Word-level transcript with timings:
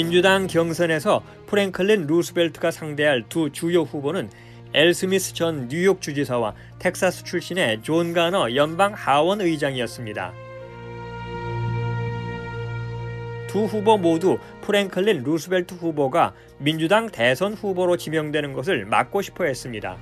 민주당 0.00 0.46
경선에서 0.46 1.22
프랭클린 1.46 2.06
루스벨트가 2.06 2.70
상대할 2.70 3.22
두 3.28 3.50
주요 3.50 3.82
후보는 3.82 4.30
엘 4.72 4.94
스미스 4.94 5.34
전 5.34 5.68
뉴욕 5.68 6.00
주지사와 6.00 6.54
텍사스 6.78 7.24
출신의 7.24 7.82
존 7.82 8.14
가너 8.14 8.54
연방 8.54 8.94
하원 8.94 9.42
의장이었습니다. 9.42 10.32
두 13.46 13.66
후보 13.66 13.98
모두 13.98 14.38
프랭클린 14.62 15.22
루스벨트 15.22 15.74
후보가 15.74 16.32
민주당 16.56 17.10
대선 17.10 17.52
후보로 17.52 17.98
지명되는 17.98 18.54
것을 18.54 18.86
막고 18.86 19.20
싶어 19.20 19.44
했습니다. 19.44 19.98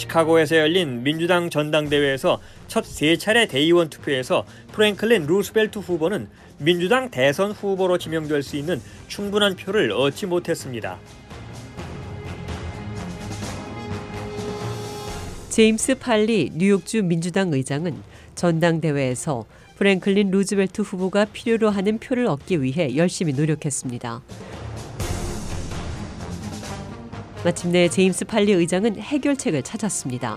시카고에서 0.00 0.56
열린 0.56 1.02
민주당 1.02 1.50
전당대회에서 1.50 2.40
첫 2.68 2.84
세 2.84 3.16
차례 3.16 3.46
대의원 3.46 3.88
투표에서 3.88 4.44
프랭클린 4.72 5.26
루스벨트 5.26 5.78
후보는 5.78 6.28
민주당 6.58 7.10
대선 7.10 7.52
후보로 7.52 7.98
지명될 7.98 8.42
수 8.42 8.56
있는 8.56 8.80
충분한 9.08 9.56
표를 9.56 9.92
얻지 9.92 10.26
못했습니다. 10.26 10.98
제임스 15.50 15.96
팔리 15.96 16.50
뉴욕주 16.54 17.02
민주당 17.02 17.52
의장은 17.52 18.02
전당대회에서 18.34 19.46
프랭클린 19.76 20.30
루즈벨트 20.30 20.82
후보가 20.82 21.26
필요로 21.26 21.70
하는 21.70 21.98
표를 21.98 22.26
얻기 22.26 22.62
위해 22.62 22.96
열심히 22.96 23.32
노력했습니다. 23.32 24.22
마침내 27.42 27.88
제임스 27.88 28.26
팔리 28.26 28.52
의장은 28.52 28.96
해결책을 28.96 29.62
찾았습니다. 29.62 30.36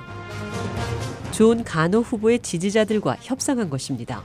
존 1.33 1.63
가너 1.65 1.99
후보의 1.99 2.39
지지자들과 2.39 3.17
협상한 3.19 3.69
것입니다. 3.69 4.23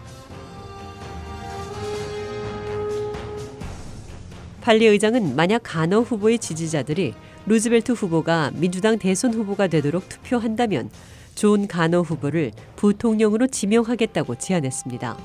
팔리 4.60 4.86
의장은 4.86 5.34
만약 5.34 5.62
가너 5.64 6.02
후보의 6.02 6.38
지지자들이 6.38 7.14
루즈벨트 7.46 7.92
후보가 7.92 8.52
민주당 8.54 8.98
대선 8.98 9.34
후보가 9.34 9.66
되도록 9.66 10.08
투표한다면 10.08 10.90
존 11.34 11.66
가너 11.66 12.02
후보를 12.02 12.52
부통령으로 12.76 13.48
지명하겠다고 13.48 14.36
제안했습니다. 14.36 15.16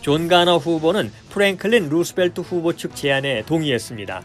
존 0.00 0.28
가너 0.28 0.56
후보는 0.56 1.12
프랭클린 1.28 1.90
루스벨트 1.90 2.40
후보 2.40 2.74
측 2.74 2.96
제안에 2.96 3.42
동의했습니다. 3.44 4.22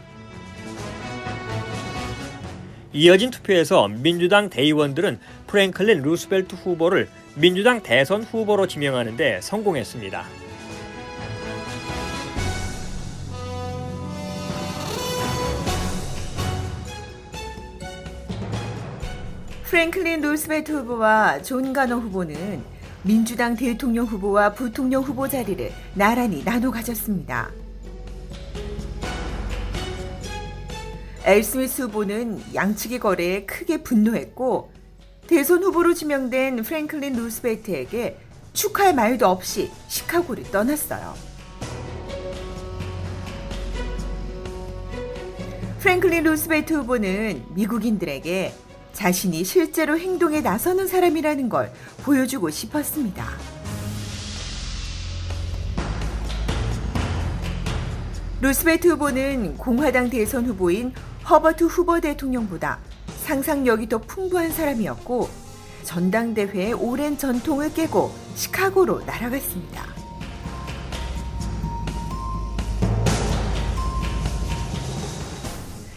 이어진 2.94 3.30
투표에서 3.30 3.88
민주당 3.88 4.48
대의원들은 4.48 5.18
프랭클린 5.46 6.00
루스벨트 6.00 6.54
후보를 6.54 7.08
민주당 7.34 7.82
대선 7.82 8.22
후보로 8.22 8.66
지명하는데 8.66 9.40
성공했습니다. 9.42 10.24
프랭클린 19.64 20.22
루스벨트 20.22 20.72
후보와 20.72 21.42
존 21.42 21.74
가너 21.74 21.96
후보는 21.96 22.75
민주당 23.06 23.54
대통령 23.54 24.04
후보와 24.04 24.52
부통령 24.52 25.00
후보 25.04 25.28
자리를 25.28 25.70
나란히 25.94 26.42
나눠 26.44 26.72
가졌습니다. 26.72 27.52
엘 31.24 31.44
스미스 31.44 31.82
후보는 31.82 32.42
양측의 32.52 32.98
거래에 32.98 33.46
크게 33.46 33.84
분노했고 33.84 34.72
대선 35.28 35.62
후보로 35.62 35.94
지명된 35.94 36.64
프랭클린 36.64 37.14
루스벨트에게 37.14 38.18
축하의 38.52 38.92
말도 38.92 39.28
없이 39.28 39.70
시카고를 39.86 40.42
떠났어요. 40.50 41.14
프랭클린 45.78 46.24
루스벨트 46.24 46.74
후보는 46.74 47.44
미국인들에게 47.54 48.65
자신이 48.96 49.44
실제로 49.44 49.98
행동에 49.98 50.40
나서는 50.40 50.86
사람이라는 50.86 51.50
걸 51.50 51.70
보여주고 52.02 52.48
싶었습니다. 52.48 53.26
루스벨트 58.40 58.88
후보는 58.88 59.58
공화당 59.58 60.08
대선 60.08 60.46
후보인 60.46 60.94
허버트 61.28 61.64
후보 61.64 62.00
대통령보다 62.00 62.78
상상력이 63.24 63.86
더 63.90 63.98
풍부한 63.98 64.50
사람이었고 64.50 65.28
전당대회의 65.82 66.72
오랜 66.72 67.18
전통을 67.18 67.74
깨고 67.74 68.10
시카고로 68.34 69.00
날아갔습니다. 69.00 69.95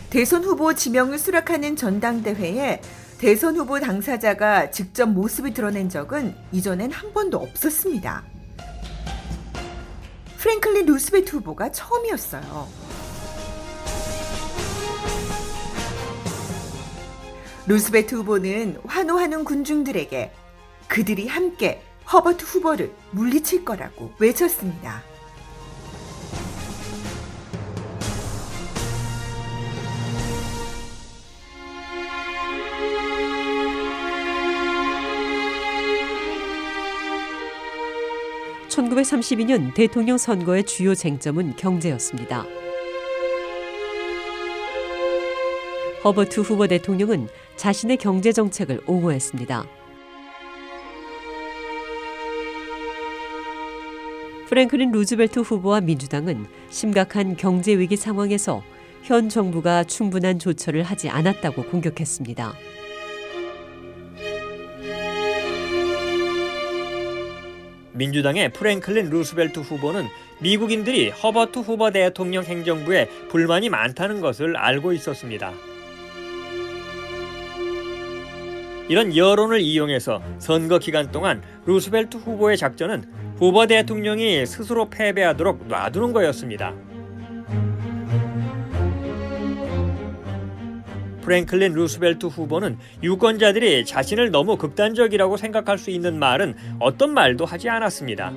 대선 0.09 0.43
후보 0.43 0.73
지명을 0.73 1.19
수락하는 1.19 1.75
전당대회에 1.75 2.81
대선 3.19 3.55
후보 3.57 3.79
당사자가 3.79 4.71
직접 4.71 5.05
모습을 5.05 5.53
드러낸 5.53 5.87
적은 5.87 6.35
이전엔 6.51 6.91
한 6.91 7.13
번도 7.13 7.37
없었습니다. 7.37 8.23
프랭클린 10.39 10.87
루스벨트 10.87 11.35
후보가 11.35 11.71
처음이었어요. 11.71 12.67
루스벨트 17.67 18.15
후보는 18.15 18.79
환호하는 18.87 19.43
군중들에게 19.43 20.31
그들이 20.87 21.27
함께 21.27 21.83
허버트 22.11 22.45
후버를 22.45 22.91
물리칠 23.11 23.63
거라고 23.63 24.11
외쳤습니다. 24.17 25.03
(1932년) 38.79 39.73
대통령 39.73 40.17
선거의 40.17 40.63
주요 40.63 40.95
쟁점은 40.95 41.55
경제였습니다. 41.57 42.45
허버트 46.05 46.39
후보 46.39 46.65
대통령은 46.65 47.27
자신의 47.57 47.97
경제 47.97 48.31
정책을 48.31 48.79
옹호했습니다. 48.87 49.65
프랭클린 54.47 54.91
루즈벨트 54.91 55.39
후보와 55.39 55.81
민주당은 55.81 56.45
심각한 56.69 57.35
경제 57.35 57.77
위기 57.77 57.97
상황에서 57.97 58.63
현 59.03 59.27
정부가 59.27 59.83
충분한 59.83 60.39
조처를 60.39 60.83
하지 60.83 61.09
않았다고 61.09 61.65
공격했습니다. 61.65 62.53
민주당의 67.99 68.53
프랭클린 68.53 69.09
루스벨트 69.09 69.59
후보는 69.59 70.07
미국인들이 70.39 71.09
허버트 71.09 71.59
후버 71.59 71.91
대통령 71.91 72.45
행정부에 72.45 73.09
불만이 73.27 73.67
많다는 73.67 74.21
것을 74.21 74.55
알고 74.55 74.93
있었습니다. 74.93 75.51
이런 78.87 79.15
여론을 79.15 79.59
이용해서 79.59 80.23
선거 80.39 80.79
기간 80.79 81.11
동안 81.11 81.43
루스벨트 81.65 82.17
후보의 82.17 82.57
작전은 82.57 83.03
후버 83.37 83.67
대통령이 83.67 84.45
스스로 84.45 84.89
패배하도록 84.89 85.67
놔두는 85.67 86.13
거였습니다. 86.13 86.73
프랭클린 91.29 91.73
루스벨트 91.73 92.25
후보는 92.25 92.79
유권자들이 93.03 93.85
자신을 93.85 94.31
너무 94.31 94.57
극단적이라고 94.57 95.37
생각할 95.37 95.77
수 95.77 95.91
있는 95.91 96.17
말은 96.17 96.55
어떤 96.79 97.13
말도 97.13 97.45
하지 97.45 97.69
않았습니다. 97.69 98.33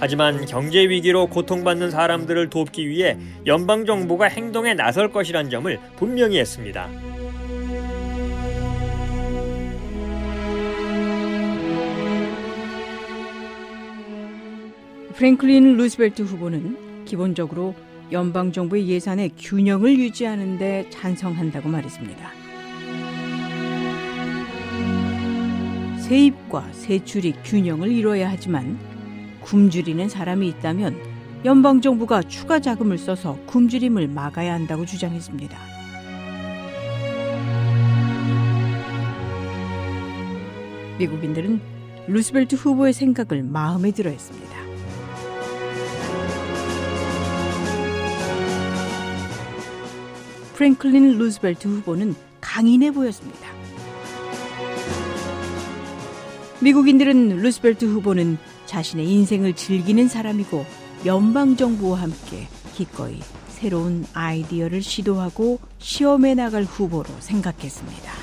하지만 0.00 0.44
경제 0.46 0.88
위기로 0.88 1.28
고통받는 1.28 1.92
사람들을 1.92 2.50
돕기 2.50 2.88
위해 2.88 3.16
연방 3.46 3.86
정부가 3.86 4.26
행동에 4.26 4.74
나설 4.74 5.12
것이란 5.12 5.48
점을 5.48 5.78
분명히 5.94 6.40
했습니다. 6.40 6.88
프랭클린 15.14 15.76
루스벨트 15.76 16.22
후보는 16.22 16.87
기본적으로 17.08 17.74
연방 18.12 18.52
정부의 18.52 18.86
예산의 18.88 19.32
균형을 19.38 19.98
유지하는 19.98 20.58
데 20.58 20.88
찬성한다고 20.90 21.68
말했습니다. 21.68 22.30
세입과 25.98 26.72
세출이 26.72 27.34
균형을 27.44 27.90
이뤄야 27.90 28.30
하지만 28.30 28.78
굶주리는 29.40 30.08
사람이 30.08 30.48
있다면 30.48 30.96
연방 31.44 31.80
정부가 31.80 32.22
추가 32.22 32.60
자금을 32.60 32.98
써서 32.98 33.38
굶주림을 33.46 34.08
막아야 34.08 34.54
한다고 34.54 34.84
주장했습니다. 34.84 35.56
미국인들은 40.98 41.60
루스벨트 42.08 42.56
후보의 42.56 42.92
생각을 42.92 43.44
마음에 43.44 43.92
들어 43.92 44.10
했습니다. 44.10 44.67
프랭클린 50.58 51.18
루스벨트 51.18 51.68
후보는 51.68 52.16
강인해 52.40 52.90
보였습니다. 52.90 53.46
미국인들은 56.60 57.36
루스벨트 57.36 57.84
후보는 57.84 58.38
자신의 58.66 59.08
인생을 59.08 59.54
즐기는 59.54 60.08
사람이고 60.08 60.66
연방 61.06 61.54
정부와 61.54 62.02
함께 62.02 62.48
기꺼이 62.74 63.20
새로운 63.46 64.04
아이디어를 64.14 64.82
시도하고 64.82 65.60
시험해 65.78 66.34
나갈 66.34 66.64
후보로 66.64 67.08
생각했습니다. 67.20 68.17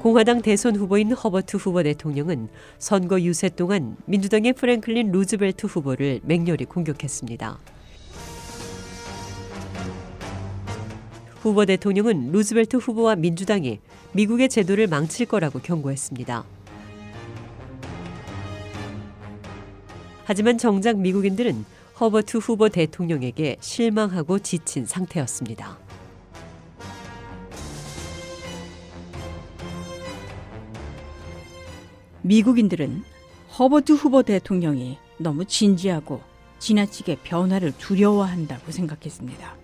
공화당 0.00 0.40
대선 0.40 0.76
후보인 0.76 1.12
허버트 1.12 1.58
후버 1.58 1.82
대통령은 1.82 2.48
선거 2.78 3.20
유세 3.20 3.50
동안 3.50 3.98
민주당의 4.06 4.54
프랭클린 4.54 5.12
루즈벨트 5.12 5.66
후보를 5.66 6.20
맹렬히 6.22 6.64
공격했습니다. 6.64 7.58
후보 11.42 11.66
대통령은 11.66 12.32
루즈벨트 12.32 12.78
후보와 12.78 13.16
민주당이 13.16 13.80
미국의 14.12 14.48
제도를 14.48 14.86
망칠 14.86 15.26
거라고 15.26 15.58
경고했습니다. 15.58 16.44
하지만 20.24 20.56
정작 20.56 20.96
미국인들은 20.96 21.66
허버트 22.00 22.38
후보 22.38 22.70
대통령에게 22.70 23.58
실망하고 23.60 24.38
지친 24.38 24.86
상태였습니다. 24.86 25.89
미국인들은 32.22 33.02
허버트 33.58 33.92
후보 33.92 34.22
대통령이 34.22 34.98
너무 35.18 35.44
진지하고 35.44 36.20
지나치게 36.58 37.18
변화를 37.24 37.72
두려워한다고 37.78 38.70
생각했습니다. 38.70 39.56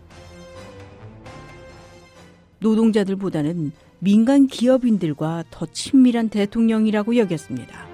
노동자들보다는 2.58 3.72
민간 3.98 4.46
기업인들과 4.46 5.44
더 5.50 5.66
친밀한 5.66 6.28
대통령이라고 6.28 7.16
여겼습니다. 7.16 7.86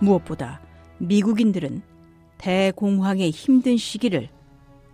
무엇보다 0.00 0.60
미국인들은 0.98 1.82
대공황의 2.38 3.30
힘든 3.30 3.76
시기를 3.76 4.28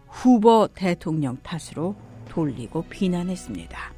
후보 0.08 0.68
대통령 0.72 1.36
탓으로 1.42 1.96
돌리고 2.28 2.84
비난했습니다. 2.88 3.95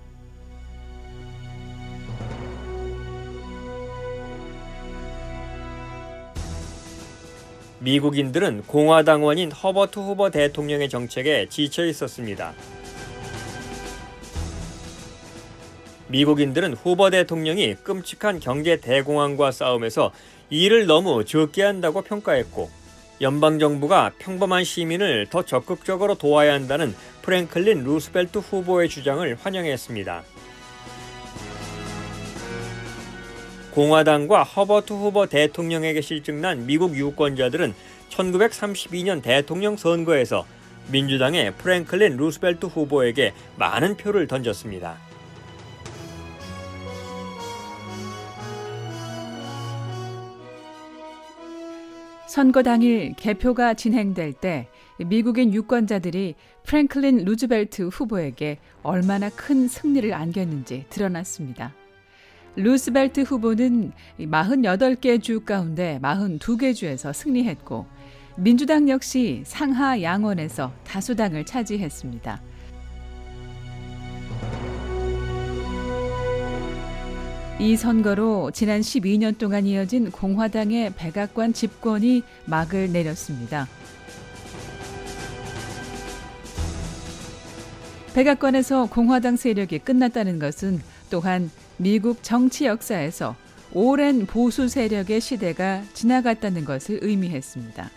미국인들은 7.80 8.64
공화당원인 8.66 9.52
허버트 9.52 10.00
후보 10.00 10.30
대통령의 10.30 10.88
정책에 10.88 11.46
지쳐 11.48 11.84
있었습니다. 11.86 12.52
미국인들은 16.08 16.74
후보 16.74 17.10
대통령이 17.10 17.76
끔찍한 17.84 18.40
경제 18.40 18.80
대공황과 18.80 19.52
싸움에서 19.52 20.10
일을 20.50 20.86
너무 20.86 21.24
적게 21.24 21.62
한다고 21.62 22.02
평가했고 22.02 22.70
연방정부가 23.20 24.12
평범한 24.18 24.64
시민을 24.64 25.26
더 25.28 25.44
적극적으로 25.44 26.14
도와야 26.14 26.54
한다는 26.54 26.94
프랭클린 27.22 27.84
루스벨트 27.84 28.38
후보의 28.38 28.88
주장을 28.88 29.36
환영했습니다. 29.40 30.22
공화당과 33.72 34.42
허버트 34.42 34.92
후버 34.92 35.26
대통령에게 35.26 36.00
싫증난 36.00 36.66
미국 36.66 36.96
유권자들은 36.96 37.74
1932년 38.10 39.22
대통령 39.22 39.76
선거에서 39.76 40.46
민주당의 40.90 41.52
프랭클린 41.54 42.16
루스벨트 42.16 42.66
후보에게 42.66 43.34
많은 43.56 43.96
표를 43.96 44.26
던졌습니다. 44.26 44.96
선거 52.26 52.62
당일 52.62 53.14
개표가 53.16 53.74
진행될 53.74 54.34
때 54.34 54.68
미국인 54.98 55.54
유권자들이 55.54 56.34
프랭클린 56.64 57.24
루즈벨트 57.24 57.88
후보에게 57.88 58.58
얼마나 58.82 59.30
큰 59.30 59.66
승리를 59.66 60.12
안겼는지 60.12 60.84
드러났습니다. 60.90 61.72
루스벨트 62.56 63.20
후보는 63.20 63.92
48개 64.18 65.22
주 65.22 65.40
가운데 65.40 65.98
42개 66.02 66.74
주에서 66.74 67.12
승리했고 67.12 67.86
민주당 68.36 68.88
역시 68.88 69.42
상하 69.44 70.00
양원에서 70.00 70.72
다수당을 70.84 71.44
차지했습니다. 71.44 72.40
이 77.60 77.76
선거로 77.76 78.52
지난 78.52 78.80
12년 78.80 79.36
동안 79.36 79.66
이어진 79.66 80.12
공화당의 80.12 80.94
백악관 80.94 81.52
집권이 81.52 82.22
막을 82.44 82.92
내렸습니다. 82.92 83.66
백악관에서 88.14 88.86
공화당 88.86 89.34
세력이 89.34 89.80
끝났다는 89.80 90.38
것은 90.38 90.80
또한 91.10 91.50
미국 91.80 92.24
정치 92.24 92.66
역사에서 92.66 93.36
오랜 93.72 94.26
보수 94.26 94.66
세력의 94.68 95.20
시대가 95.20 95.82
지나갔다는 95.94 96.64
것을 96.64 96.98
의미했습니다. 97.02 97.88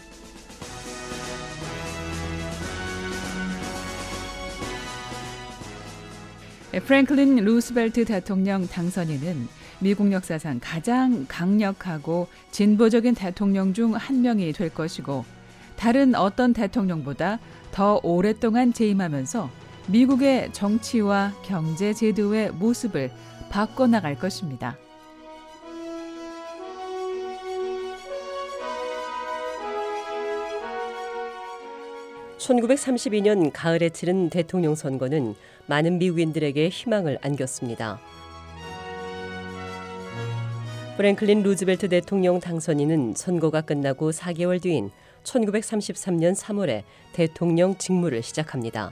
프랭클린 6.86 7.38
루스벨트 7.38 8.06
대통령 8.06 8.68
당선인은 8.68 9.48
미국 9.80 10.12
역사상 10.12 10.60
가장 10.62 11.26
강력하고 11.28 12.28
진보적인 12.52 13.16
대통령 13.16 13.74
중 13.74 13.96
한 13.96 14.22
명이 14.22 14.54
될 14.54 14.70
것이고 14.70 15.26
다른 15.76 16.14
어떤 16.14 16.54
대통령보다 16.54 17.40
더 17.72 18.00
오랫동안 18.04 18.74
재임하면서 18.74 19.50
미국의 19.88 20.54
정치와 20.54 21.34
경제 21.44 21.94
제도의 21.94 22.52
모습을 22.52 23.10
바꿔나갈 23.52 24.18
것입니다. 24.18 24.78
(1932년) 32.38 33.52
가을에 33.54 33.90
치른 33.90 34.30
대통령 34.30 34.74
선거는 34.74 35.36
많은 35.68 36.00
미국인들에게 36.00 36.70
희망을 36.70 37.20
안겼습니다. 37.22 38.00
프랭클린 40.96 41.44
루즈벨트 41.44 41.90
대통령 41.90 42.40
당선인은 42.40 43.16
선거가 43.16 43.62
끝나고 43.62 44.12
4개월 44.12 44.62
뒤인 44.62 44.92
1933년 45.24 46.36
3월에 46.36 46.84
대통령 47.14 47.78
직무를 47.78 48.24
시작합니다. 48.24 48.92